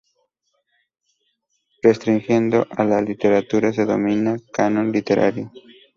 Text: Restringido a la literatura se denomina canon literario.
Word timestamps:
Restringido 1.83 2.65
a 2.71 2.83
la 2.85 3.03
literatura 3.03 3.71
se 3.71 3.81
denomina 3.85 4.35
canon 4.51 4.91
literario. 4.91 5.51